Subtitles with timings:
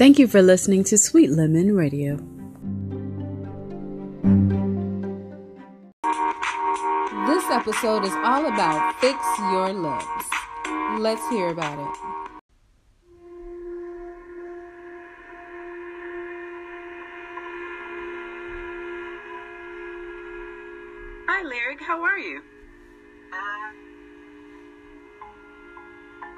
[0.00, 2.16] Thank you for listening to Sweet Lemon Radio.
[7.26, 10.24] This episode is all about Fix Your Lips.
[10.98, 11.96] Let's hear about it.
[21.28, 21.82] Hi, Lyric.
[21.82, 22.40] How are you?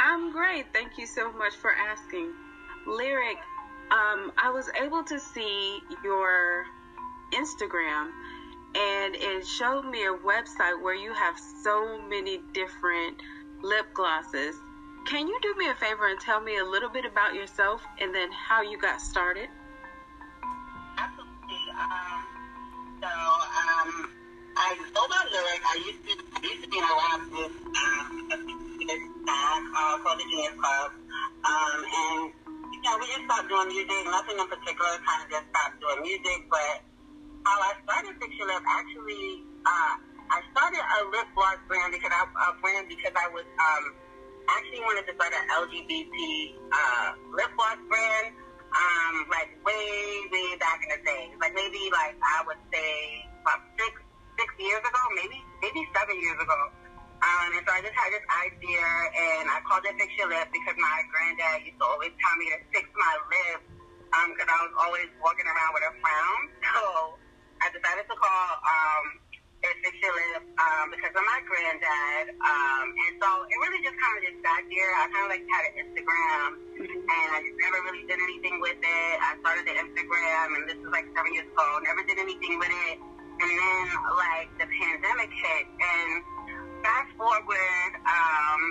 [0.00, 0.66] I'm great.
[0.72, 2.32] Thank you so much for asking.
[2.84, 3.38] Lyric,
[3.90, 6.64] um, I was able to see your
[7.32, 8.10] Instagram
[8.74, 13.20] and it showed me a website where you have so many different
[13.62, 14.56] lip glosses.
[15.06, 18.14] Can you do me a favor and tell me a little bit about yourself and
[18.14, 19.48] then how you got started?
[20.96, 21.58] Absolutely.
[21.78, 22.24] Um,
[23.00, 24.10] so, um,
[24.56, 25.62] I go by Lyric.
[25.66, 29.62] I used to, used to be in a rap group, um, a few years back,
[29.76, 30.92] uh, called the Genius Club.
[31.44, 32.32] Um, and,
[32.82, 36.40] know, we just stopped doing music, nothing in particular, kind of just stopped doing music,
[36.50, 36.82] but
[37.46, 39.94] how I started Your Lip, actually, uh,
[40.32, 43.84] I started a lip gloss brand because I, a brand because I was, um,
[44.50, 46.16] actually wanted to start an LGBT,
[46.74, 48.34] uh, lip gloss brand,
[48.74, 51.30] um, like way, way back in the day.
[51.38, 53.94] Like maybe like, I would say about six,
[54.38, 56.81] six years ago, maybe, maybe seven years ago.
[57.22, 60.50] Um, and so I just had this idea and I called it Fix Your Lip
[60.50, 63.66] because my granddad used to always tell me to fix my lips,
[64.10, 66.40] um, cause I was always walking around with a frown.
[66.72, 67.20] So,
[67.62, 69.04] I decided to call um,
[69.62, 72.34] it Fix Your Lip um, because of my granddad.
[72.42, 74.90] Um, and so it really just kind of just got there.
[74.98, 76.48] I kind of like had an Instagram
[76.82, 79.14] and I just never really did anything with it.
[79.22, 81.66] I started the Instagram and this was like seven years ago.
[81.86, 82.98] Never did anything with it.
[82.98, 83.84] And then
[84.18, 86.10] like the pandemic hit and
[86.82, 88.62] fast forward, um,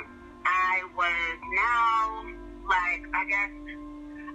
[0.46, 2.28] I was now
[2.68, 3.52] like, I guess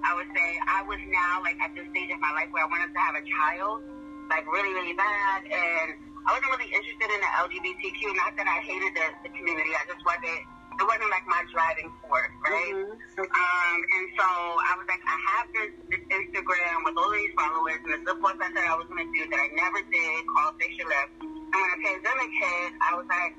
[0.05, 2.69] I would say I was now like at this stage of my life where I
[2.69, 3.83] wanted to have a child
[4.29, 5.47] like really, really bad.
[5.47, 5.89] And
[6.27, 8.01] I wasn't really interested in the LGBTQ.
[8.19, 9.71] Not that I hated the, the community.
[9.75, 10.43] I just wasn't.
[10.77, 12.69] It wasn't like my driving force, right?
[12.69, 13.17] Mm-hmm.
[13.17, 13.33] Okay.
[13.33, 17.81] Um, and so I was like, I have this, this Instagram with all these followers
[17.81, 20.61] and lip gloss I said I was going to do that I never did called
[20.61, 21.09] Fix Your Lip.
[21.25, 23.33] And when the pandemic hit, I was like,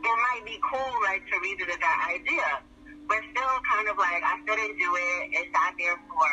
[0.00, 2.48] it might be cool, like, to revisit that idea.
[3.06, 5.20] But still kind of like, I still didn't do it.
[5.36, 6.32] It sat there for,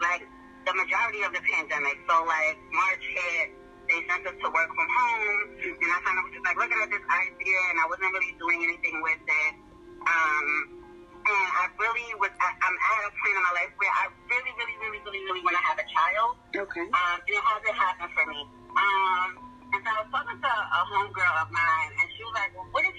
[0.00, 0.26] like,
[0.66, 1.94] the majority of the pandemic.
[2.10, 3.54] So like March hit,
[3.86, 6.74] they sent us to work from home, and I kind of was just like looking
[6.82, 9.52] at this idea, and I wasn't really doing anything with it.
[10.02, 10.48] Um,
[11.22, 14.52] and I really was, I, I'm at a point in my life where I really,
[14.58, 16.34] really, really, really, really want to have a child.
[16.50, 16.82] Okay.
[16.82, 18.40] Um, and it hasn't happened for me.
[18.74, 19.28] Um,
[19.70, 22.66] and so I was talking to a homegirl of mine, and she was like, well,
[22.74, 22.94] what if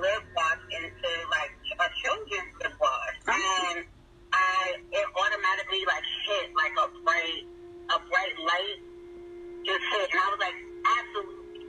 [0.00, 3.14] lip gloss into like a children's lip gloss?
[3.28, 3.84] And
[4.32, 7.44] I it automatically like hit like a bright
[7.92, 8.78] a bright light
[9.64, 10.06] just hit.
[10.10, 10.58] And I was like
[10.88, 11.62] absolutely.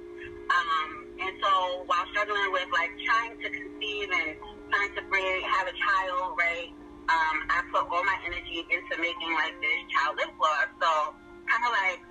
[0.48, 0.90] Um
[1.22, 1.52] and so
[1.86, 4.40] while struggling with like trying to conceive and
[4.72, 6.72] trying to bring have a child right
[7.12, 10.92] um I put all my energy into making like this child lip gloss so
[11.46, 12.02] kind of like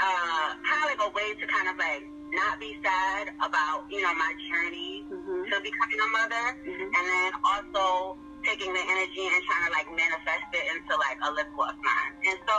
[0.00, 4.00] uh kind of like a way to kind of like not be sad about you
[4.02, 5.42] know my journey Mm-hmm.
[5.50, 6.86] to becoming a mother Mhm.
[6.86, 8.14] and then also
[8.46, 12.12] taking the energy and trying to like manifest it into like a lip gloss line.
[12.30, 12.58] And so,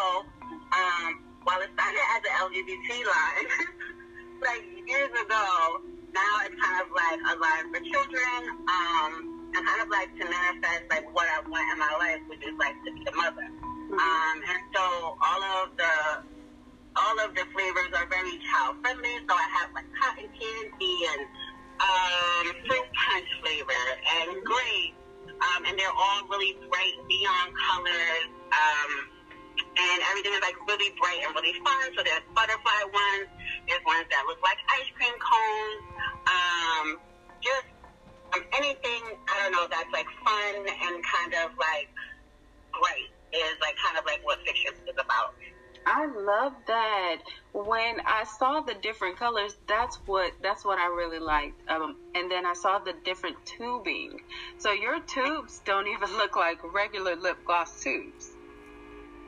[0.76, 1.10] um,
[1.48, 3.48] while it started as an LGBT line,
[4.48, 5.46] like years ago,
[6.12, 9.12] now it's kind of like a line for children, um,
[9.56, 12.56] and kind of like to manifest like what I want in my life, which is
[12.60, 13.48] like to be a mother.
[18.72, 19.16] Child friendly.
[19.28, 21.22] So I have like cotton candy and
[21.82, 23.84] um, fruit punch flavor
[24.22, 24.96] and grape
[25.28, 28.30] um, and they're all really bright neon colors.
[28.52, 28.92] Um,
[29.58, 31.96] and everything is like really bright and really fun.
[31.98, 33.28] So there's butterfly ones,
[33.68, 35.82] there's ones that look like ice cream cones.
[36.30, 36.86] Um,
[37.42, 37.68] just
[38.38, 41.90] um, anything I don't know that's like fun and kind of like
[42.78, 45.34] bright is like kind of like what fiction is about.
[45.86, 47.18] I love that.
[47.54, 51.60] When I saw the different colors, that's what that's what I really liked.
[51.70, 54.20] Um, and then I saw the different tubing.
[54.60, 58.32] So your tubes don't even look like regular lip gloss tubes.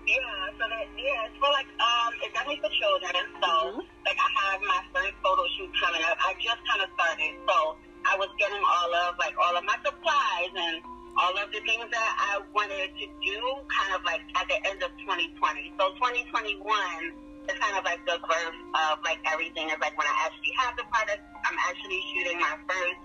[0.06, 0.20] Yeah,
[0.60, 3.24] so that, yeah, it's for like, um, it's definitely for children.
[3.40, 3.88] So, Mhm.
[4.06, 6.18] like, I have my first photo shoot coming up.
[6.20, 7.34] I just kind of started.
[7.48, 10.84] So, I was getting all of, like, all of my supplies and
[11.18, 13.38] all of the things that I wanted to do
[13.70, 15.74] kind of like at the end of 2020.
[15.78, 16.58] So, 2021
[17.50, 20.74] is kind of like the birth of, like, everything is like when I actually have
[20.80, 23.00] the product, I'm actually shooting my first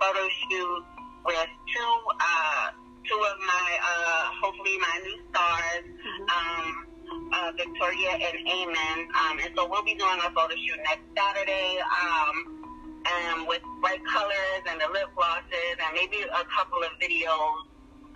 [0.00, 0.82] photo shoot
[1.28, 2.66] with two, uh,
[3.06, 6.24] two two of my, uh, hopefully my new stars, Mm-hmm.
[6.34, 6.86] um,
[7.32, 8.98] uh, Victoria and Amen.
[9.14, 12.61] Um, and so we'll be doing a photo shoot next Saturday, um,
[13.06, 17.66] and with bright colors and the lip glosses and maybe a couple of videos,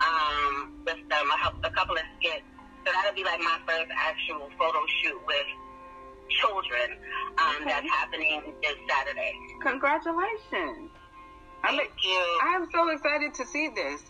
[0.01, 2.43] um, with them, a, a couple of skits.
[2.85, 5.47] So that'll be like my first actual photo shoot with
[6.29, 6.97] children,
[7.37, 7.65] um, Okay.
[7.65, 9.33] that's happening this Saturday.
[9.61, 10.91] Congratulations.
[11.63, 12.39] I'm, Thank you.
[12.43, 14.01] I'm so excited to see this.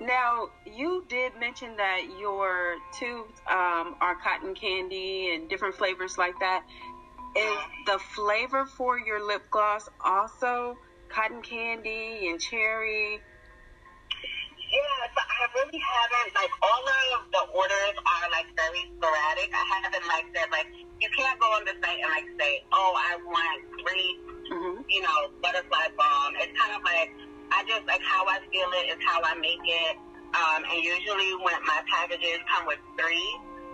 [0.00, 6.34] Now, you did mention that your tubes um, are cotton candy and different flavors like
[6.38, 6.62] that.
[7.36, 10.76] Is the flavor for your lip gloss also
[11.08, 13.20] cotton candy and cherry?
[14.68, 16.84] Yeah, so I really haven't like all
[17.16, 19.48] of the orders are like very sporadic.
[19.54, 20.68] I haven't like said like
[21.00, 24.80] you can't go on the site and like say, oh, I want grape, Mm-hmm.
[24.88, 26.32] you know, butterfly balm.
[26.40, 27.12] It's kind of like
[27.52, 29.96] I just like how I feel it is how I make it.
[30.36, 33.28] Um, and usually when my packages come with three,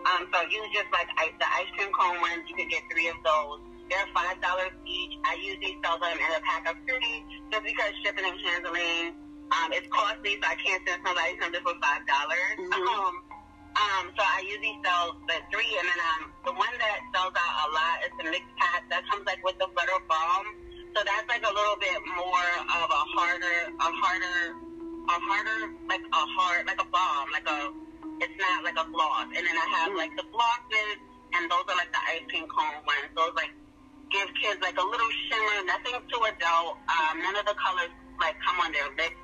[0.05, 3.09] um, so you just like ice, the ice cream cone ones, you can get three
[3.09, 3.61] of those.
[3.89, 5.15] They're five dollars each.
[5.25, 9.71] I usually sell them in a pack of three, just because shipping and handling um,
[9.77, 12.57] it's costly, so I can't send somebody something for five dollars.
[12.59, 12.73] Mhm.
[12.75, 13.15] Um,
[13.75, 17.55] um, so I usually sell the three, and then um, the one that sells out
[17.63, 20.47] a lot is the mixed pack that comes like with the butter balm.
[20.95, 24.39] So that's like a little bit more of a harder, a harder,
[25.11, 25.61] a harder,
[25.91, 27.84] like a hard, like a balm, like a.
[28.21, 29.97] It's not like a gloss, and then I have Mm.
[29.97, 30.97] like the glosses,
[31.35, 33.11] and those are like the ice cream cone ones.
[33.17, 33.51] Those like
[34.11, 36.79] give kids like a little shimmer, nothing too adult.
[36.89, 37.91] Um, none of the colors
[38.21, 39.19] like come on their lips,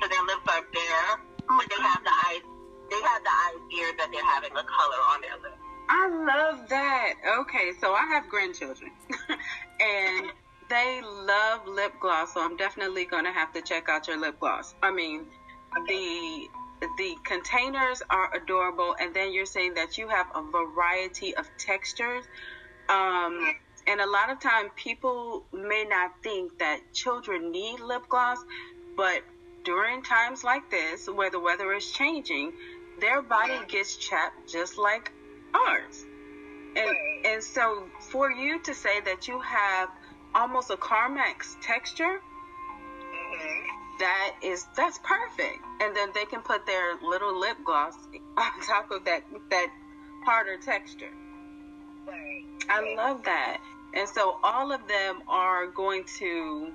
[0.00, 1.10] so their lips are bare,
[1.48, 2.42] but they have the eyes.
[2.90, 5.60] They have the idea that they're having a color on their lips.
[5.88, 7.14] I love that.
[7.40, 8.90] Okay, so I have grandchildren,
[9.80, 10.32] and
[10.68, 12.34] they love lip gloss.
[12.34, 14.74] So I'm definitely gonna have to check out your lip gloss.
[14.82, 15.26] I mean,
[15.88, 16.48] the
[16.80, 22.24] the containers are adorable, and then you're saying that you have a variety of textures.
[22.88, 23.54] Um,
[23.86, 28.38] and a lot of time, people may not think that children need lip gloss,
[28.96, 29.22] but
[29.64, 32.52] during times like this, where the weather is changing,
[33.00, 35.10] their body gets chapped just like
[35.54, 36.04] ours.
[36.76, 39.88] And and so for you to say that you have
[40.34, 42.20] almost a Carmex texture,
[43.34, 43.83] Mm-hmm.
[43.98, 45.62] That is that's perfect.
[45.80, 47.94] And then they can put their little lip gloss
[48.36, 49.68] on top of that that
[50.24, 51.12] harder texture.
[52.06, 52.44] Right.
[52.68, 53.58] I love that.
[53.94, 56.72] And so all of them are going to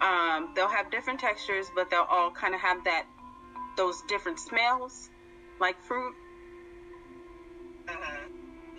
[0.00, 3.06] um, they'll have different textures, but they'll all kind of have that
[3.76, 5.08] those different smells,
[5.60, 6.14] like fruit.
[7.88, 8.28] Uh-huh.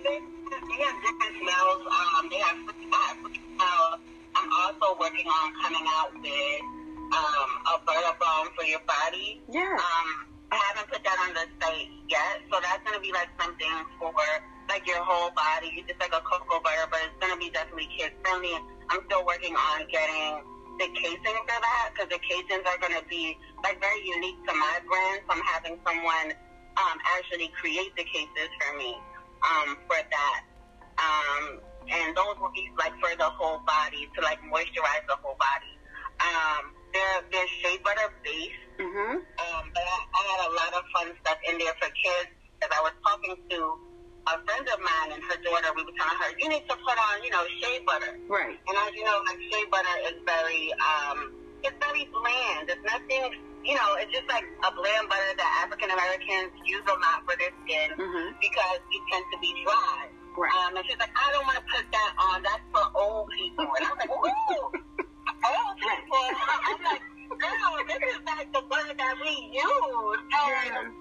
[0.03, 1.81] They, they have different smells.
[1.87, 3.99] Um, they have fruit, I have fruit smells.
[4.35, 6.78] I'm also working on coming out with
[7.13, 9.41] um, a butter balm for your body.
[9.49, 9.77] Yeah.
[9.77, 10.07] Um,
[10.51, 14.13] I haven't put that on the site yet, so that's gonna be like something for
[14.69, 18.13] like your whole body, just like a cocoa butter, but it's gonna be definitely kid
[18.21, 18.53] friendly.
[18.89, 20.41] I'm still working on getting
[20.81, 24.81] the casing for that because the casings are gonna be like very unique to my
[24.89, 25.21] brand.
[25.25, 26.33] So I'm having someone
[26.77, 28.97] um, actually create the cases for me
[29.45, 30.41] um, for that.
[30.97, 35.37] Um, and those will be like for the whole body to like moisturize the whole
[35.37, 35.73] body.
[36.21, 38.63] Um, they're they're shea butter based.
[38.79, 39.21] Mhm.
[39.21, 42.31] Um, but I, I had a lot of fun stuff in there for kids.
[42.63, 43.59] As I was talking to
[44.27, 46.97] a friend of mine and her daughter, we were telling her, you need to put
[46.97, 48.19] on, you know, shea butter.
[48.27, 48.55] Right.
[48.55, 51.17] And as you know, like shea butter is very, um,
[51.63, 52.67] it's very bland.
[52.71, 53.35] It's nothing,
[53.67, 57.35] you know, it's just like a bland butter that African Americans use a lot for
[57.39, 58.27] their skin Mhm.
[58.39, 60.07] because it tends to be dry.
[60.39, 60.51] Right.
[60.55, 62.43] Um, and she's like, I don't want to put that on.
[62.43, 63.67] That's for old people.
[63.75, 64.71] And I was like, ooh,
[65.43, 66.25] old people.
[66.67, 67.03] I'm like,
[67.39, 70.19] girl, this is like the butter that we use.
[70.33, 70.93] And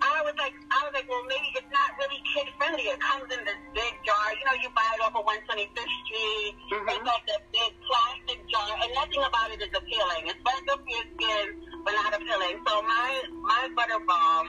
[0.00, 2.88] I was like, I was like, well, maybe it's not really kid friendly.
[2.88, 4.26] It comes in this big jar.
[4.32, 6.54] You know, you buy it off of 125th Street.
[6.72, 6.88] Mhm.
[6.88, 10.22] It's like a big plastic jar, and nothing about it is appealing.
[10.32, 11.46] It's very good for your skin,
[11.84, 12.64] but not appealing.
[12.64, 13.08] So my
[13.44, 14.44] my butter balm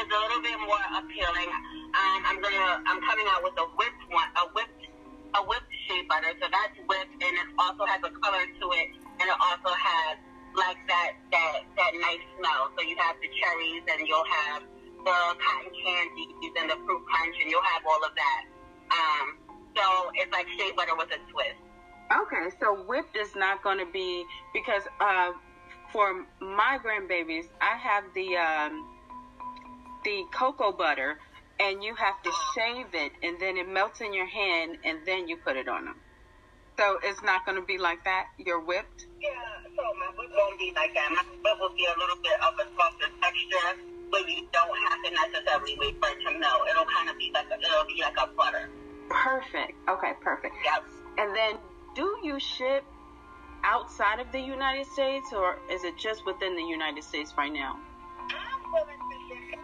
[0.00, 1.50] is a little bit more appealing.
[1.92, 4.82] Um, I'm gonna, I'm coming out with a whipped one, a whipped,
[5.36, 5.69] a whipped
[6.10, 6.34] butter.
[6.42, 8.88] So that's whipped, and it also has a color to it,
[9.22, 10.18] and it also has
[10.58, 12.74] like that that that nice smell.
[12.74, 14.66] So you have the cherries, and you'll have
[15.06, 18.42] the cotton candies and the fruit punch, and you'll have all of that.
[18.90, 19.26] Um,
[19.78, 21.62] so it's like shea butter with a twist.
[22.10, 25.30] Okay, so whipped is not going to be because uh,
[25.92, 28.84] for my grandbabies, I have the um,
[30.04, 31.18] the cocoa butter,
[31.60, 35.28] and you have to shave it, and then it melts in your hand, and then
[35.28, 35.96] you put it on them.
[36.78, 38.28] So it's not going to be like that.
[38.38, 39.06] You're whipped.
[39.20, 39.28] Yeah.
[39.76, 41.10] So my whip won't be like that.
[41.12, 44.98] My whip will be a little bit of a softer texture, but you don't have
[45.04, 46.62] to necessarily wait for it to melt.
[46.70, 48.70] It'll kind of be like a, it'll be like a butter.
[49.10, 49.76] Perfect.
[49.88, 50.54] Okay, perfect.
[50.64, 50.84] Yep.
[51.18, 51.58] And then,
[51.94, 52.84] do you ship
[53.62, 57.78] outside of the United States, or is it just within the United States right now?
[58.30, 59.60] I'm willing to ship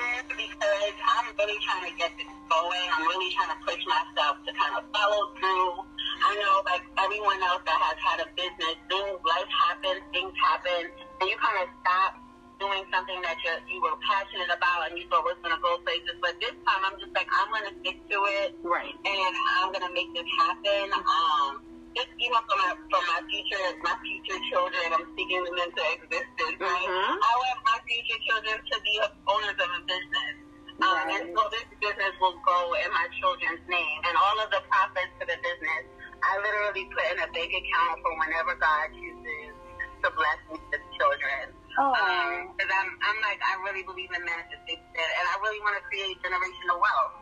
[0.00, 2.86] it because I'm really trying to get this going.
[2.96, 5.68] I'm really trying to push myself to kind of follow through.
[6.26, 10.82] I know, like everyone else that has had a business, things, life happens, things happen,
[11.20, 12.12] and you kind of stop
[12.60, 15.80] doing something that you you were passionate about and you thought was going to go
[15.84, 16.16] places.
[16.20, 18.92] But this time, I'm just like, I'm going to stick to it, Right.
[18.92, 20.92] and I'm going to make this happen.
[20.92, 21.64] Um,
[21.96, 26.29] just even for my for my future my future children, I'm speaking them into existence.
[26.60, 26.86] Right?
[26.88, 27.16] Mhm.
[27.24, 30.34] I want my future children to be owners of a business.
[30.80, 34.60] Um, and so this business will go in my children's name, and all of the
[34.68, 35.82] profits for the business,
[36.24, 39.52] I literally put in a bank account for whenever God chooses
[40.04, 41.52] to bless me with children.
[41.78, 41.92] Oh.
[42.56, 46.16] Because I'm, I'm like, I really believe in manifestation, and I really want to create
[46.24, 47.12] generational wealth.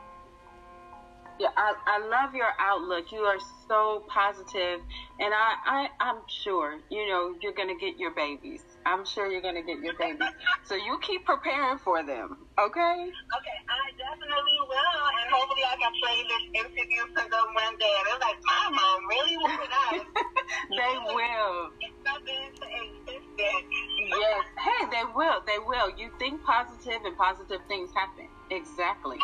[1.39, 3.13] Yeah, I, I love your outlook.
[3.13, 3.39] You are
[3.71, 4.83] so positive,
[5.23, 8.63] and I, I I'm sure you know you're gonna get your babies.
[8.87, 10.35] I'm sure you're gonna get your babies.
[10.67, 12.97] so you keep preparing for them, okay?
[13.07, 17.95] Okay, I definitely will, and hopefully I can play this interview for them one day.
[18.03, 20.03] And they're like, my mom really wanted us.
[20.75, 21.55] they will.
[21.87, 23.67] It's something to existence.
[24.11, 24.43] Yes.
[24.59, 25.39] Hey, they will.
[25.47, 25.95] They will.
[25.95, 28.27] You think positive, and positive things happen.
[28.51, 29.19] Exactly.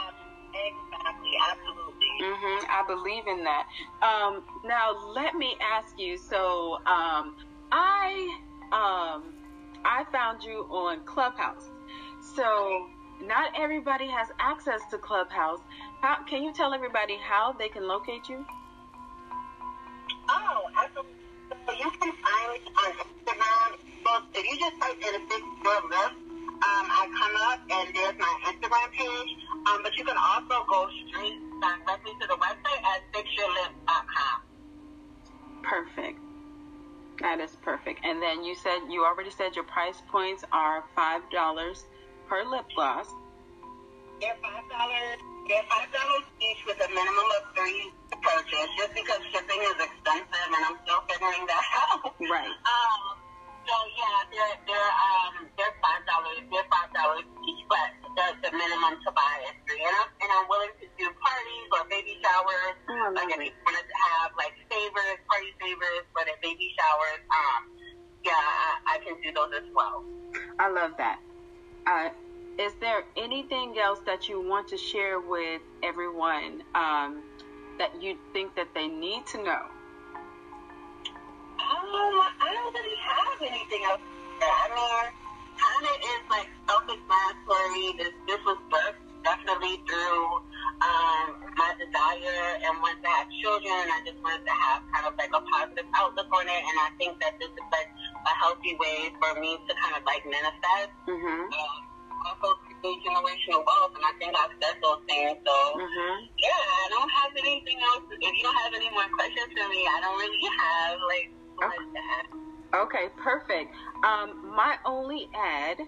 [0.55, 2.09] Exactly, absolutely.
[2.21, 3.67] hmm I believe in that.
[4.03, 6.17] Um, now let me ask you.
[6.19, 7.35] So um,
[7.73, 8.39] I
[8.73, 9.35] um,
[9.85, 11.71] I found you on Clubhouse.
[12.37, 12.89] So
[13.23, 15.61] not everybody has access to Clubhouse.
[16.03, 18.45] How can you tell everybody how they can locate you?
[20.29, 21.13] Oh, absolutely.
[21.67, 23.71] So you can find me on Instagram.
[24.05, 25.45] So if you just type in a big
[25.91, 26.17] lift,
[26.65, 29.37] um, I come up and there's my Instagram page.
[29.67, 34.43] Um, but you can also go straight directly to the website at fixyourlips.com.
[35.63, 36.19] Perfect.
[37.21, 38.01] That is perfect.
[38.05, 41.85] And then you said you already said your price points are five dollars
[42.29, 43.07] per lip gloss.
[44.21, 45.19] They're five dollars.
[45.49, 49.79] They're five dollars each with a minimum of three to purchase, just because shipping is
[49.79, 52.15] expensive, and I'm still figuring that out.
[52.19, 52.51] Right.
[52.51, 53.03] Um.
[53.65, 55.34] So yeah, they're they're um
[74.15, 77.19] that you want to share with everyone um,
[77.83, 79.67] that you think that they need to know?
[81.59, 83.99] Um, I don't really have anything else.
[84.39, 85.11] I mean,
[85.59, 87.99] kind of is like self-explanatory.
[87.99, 90.23] This this was birthed definitely through
[90.79, 93.83] um, my desire and wanting to have children.
[93.91, 96.95] I just wanted to have kind of like a positive outlook on it, and I
[97.03, 100.95] think that this is like a healthy way for me to kind of like manifest
[101.11, 101.51] Mm-hmm.
[101.51, 101.83] and
[102.31, 102.55] also
[102.85, 103.97] create generational wealth.
[103.97, 105.41] And I think I've said those things.
[105.41, 106.17] So Mm-hmm.
[106.37, 108.05] yeah, I don't have anything else.
[108.21, 111.29] If you don't have any more questions for me, I don't really have like
[111.61, 112.27] much to add.
[112.85, 113.73] Okay, perfect.
[114.05, 115.79] Um, my only ad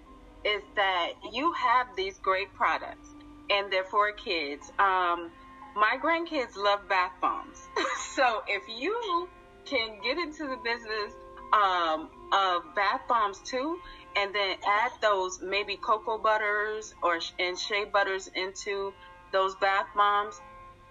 [0.45, 3.09] is that you have these great products
[3.51, 4.71] and they're for kids.
[4.79, 5.31] Um,
[5.77, 7.59] my grandkids love bath bombs.
[8.15, 9.29] so if you
[9.67, 11.13] can get into the business
[11.53, 13.79] um, of bath bombs too,
[14.17, 18.93] and then add those maybe cocoa butters or and shea butters into
[19.33, 20.41] those bath bombs,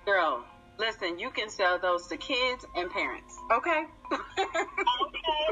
[0.05, 0.45] girl,
[0.77, 3.35] listen, you can sell those to kids and parents.
[3.51, 3.85] Okay?
[5.07, 5.44] Okay,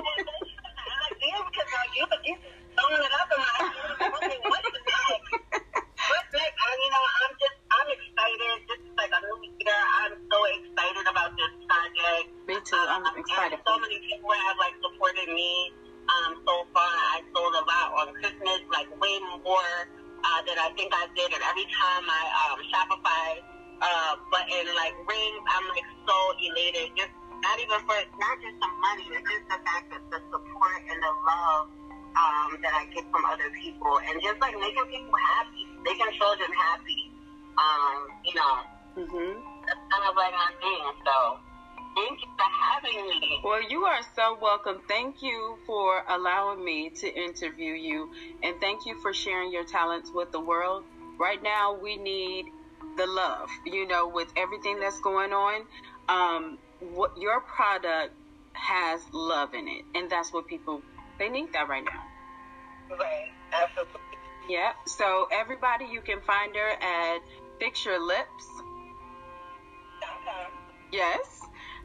[28.94, 31.66] money, it's just the fact that the support and the love
[32.14, 36.50] um, that I get from other people, and just like making people happy, making children
[36.54, 37.10] happy.
[37.58, 38.54] Um, you know,
[38.98, 39.34] mm-hmm.
[39.66, 40.86] that's kind of like my thing.
[41.06, 41.40] So.
[41.96, 43.40] Thank you for having me.
[43.44, 44.82] Well, you are so welcome.
[44.88, 48.10] Thank you for allowing me to interview you,
[48.42, 50.86] and thank you for sharing your talents with the world.
[51.20, 52.46] Right now, we need
[52.98, 53.48] the love.
[53.68, 55.68] You know, with everything that's going on,
[56.10, 58.16] um, what your product
[58.54, 60.82] has love in it, and that's what people
[61.20, 62.96] they need that right now.
[62.98, 63.32] Right.
[63.52, 64.00] Absolutely.
[64.50, 64.74] Yeah.
[64.86, 67.20] So everybody, you can find her at
[67.60, 68.46] Fix Your Lips.
[70.02, 70.48] Okay.
[70.92, 71.42] Yes.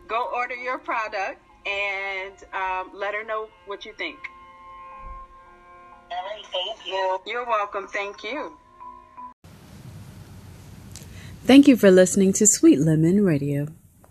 [0.06, 4.18] Go order your product and um, let her know what you think.
[6.10, 6.44] All right.
[6.46, 7.18] Thank you.
[7.26, 7.86] You're welcome.
[7.88, 8.56] Thank you.
[11.44, 13.68] Thank you for listening to Sweet Lemon Radio.